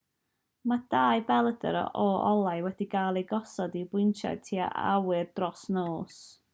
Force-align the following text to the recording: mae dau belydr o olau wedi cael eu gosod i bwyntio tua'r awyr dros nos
mae 0.69 0.79
dau 0.93 1.19
belydr 1.27 1.77
o 1.81 2.07
olau 2.31 2.65
wedi 2.69 2.89
cael 2.97 3.23
eu 3.23 3.29
gosod 3.35 3.79
i 3.83 3.87
bwyntio 3.95 4.35
tua'r 4.49 4.77
awyr 4.97 5.33
dros 5.41 5.67
nos 5.81 6.23